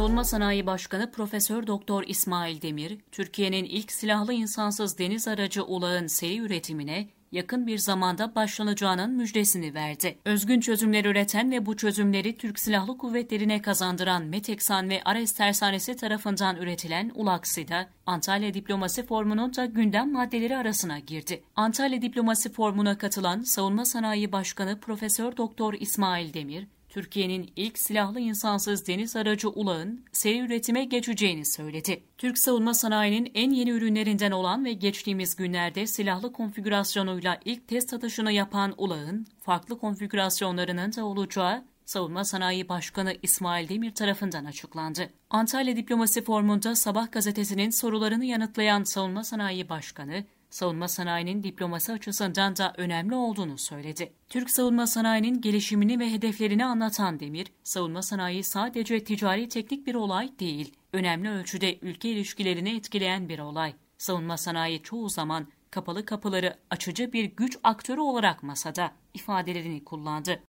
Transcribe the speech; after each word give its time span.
Savunma 0.00 0.24
Sanayi 0.24 0.66
Başkanı 0.66 1.10
Profesör 1.10 1.66
Doktor 1.66 2.04
İsmail 2.06 2.62
Demir, 2.62 2.98
Türkiye'nin 3.12 3.64
ilk 3.64 3.92
silahlı 3.92 4.32
insansız 4.32 4.98
deniz 4.98 5.28
aracı 5.28 5.64
ulağın 5.64 6.06
seri 6.06 6.38
üretimine 6.38 7.08
yakın 7.32 7.66
bir 7.66 7.78
zamanda 7.78 8.34
başlanacağının 8.34 9.10
müjdesini 9.10 9.74
verdi. 9.74 10.18
Özgün 10.24 10.60
çözümler 10.60 11.04
üreten 11.04 11.50
ve 11.50 11.66
bu 11.66 11.76
çözümleri 11.76 12.36
Türk 12.36 12.58
Silahlı 12.58 12.98
Kuvvetleri'ne 12.98 13.62
kazandıran 13.62 14.24
Meteksan 14.24 14.90
ve 14.90 15.02
Ares 15.04 15.32
Tersanesi 15.32 15.96
tarafından 15.96 16.56
üretilen 16.56 17.12
Ulaksida, 17.14 17.88
Antalya 18.06 18.54
Diplomasi 18.54 19.06
Formu'nun 19.06 19.54
da 19.54 19.66
gündem 19.66 20.12
maddeleri 20.12 20.56
arasına 20.56 20.98
girdi. 20.98 21.42
Antalya 21.56 22.02
Diplomasi 22.02 22.52
Formu'na 22.52 22.98
katılan 22.98 23.42
Savunma 23.42 23.84
Sanayi 23.84 24.32
Başkanı 24.32 24.80
Profesör 24.80 25.36
Doktor 25.36 25.74
İsmail 25.74 26.34
Demir, 26.34 26.66
Türkiye'nin 26.90 27.52
ilk 27.56 27.78
silahlı 27.78 28.20
insansız 28.20 28.86
deniz 28.86 29.16
aracı 29.16 29.48
ulağın 29.48 30.04
seri 30.12 30.38
üretime 30.38 30.84
geçeceğini 30.84 31.46
söyledi. 31.46 32.02
Türk 32.18 32.38
savunma 32.38 32.74
sanayinin 32.74 33.30
en 33.34 33.50
yeni 33.50 33.70
ürünlerinden 33.70 34.30
olan 34.30 34.64
ve 34.64 34.72
geçtiğimiz 34.72 35.36
günlerde 35.36 35.86
silahlı 35.86 36.32
konfigürasyonuyla 36.32 37.40
ilk 37.44 37.68
test 37.68 37.94
atışını 37.94 38.32
yapan 38.32 38.74
ulağın 38.76 39.26
farklı 39.40 39.78
konfigürasyonlarının 39.78 40.92
da 40.92 41.04
olacağı 41.04 41.64
Savunma 41.84 42.24
Sanayi 42.24 42.68
Başkanı 42.68 43.16
İsmail 43.22 43.68
Demir 43.68 43.94
tarafından 43.94 44.44
açıklandı. 44.44 45.10
Antalya 45.30 45.76
Diplomasi 45.76 46.24
Formu'nda 46.24 46.74
Sabah 46.76 47.12
gazetesinin 47.12 47.70
sorularını 47.70 48.24
yanıtlayan 48.24 48.84
Savunma 48.84 49.24
Sanayi 49.24 49.68
Başkanı, 49.68 50.24
savunma 50.50 50.88
sanayinin 50.88 51.42
diplomasi 51.42 51.92
açısından 51.92 52.56
da 52.56 52.72
önemli 52.76 53.14
olduğunu 53.14 53.58
söyledi. 53.58 54.12
Türk 54.28 54.50
savunma 54.50 54.86
sanayinin 54.86 55.40
gelişimini 55.40 55.98
ve 55.98 56.12
hedeflerini 56.12 56.64
anlatan 56.64 57.20
Demir, 57.20 57.46
savunma 57.64 58.02
sanayi 58.02 58.44
sadece 58.44 59.04
ticari 59.04 59.48
teknik 59.48 59.86
bir 59.86 59.94
olay 59.94 60.30
değil, 60.38 60.72
önemli 60.92 61.30
ölçüde 61.30 61.78
ülke 61.82 62.08
ilişkilerini 62.10 62.76
etkileyen 62.76 63.28
bir 63.28 63.38
olay. 63.38 63.74
Savunma 63.98 64.36
sanayi 64.36 64.82
çoğu 64.82 65.08
zaman 65.08 65.46
kapalı 65.70 66.04
kapıları 66.04 66.56
açıcı 66.70 67.12
bir 67.12 67.24
güç 67.24 67.58
aktörü 67.64 68.00
olarak 68.00 68.42
masada 68.42 68.92
ifadelerini 69.14 69.84
kullandı. 69.84 70.42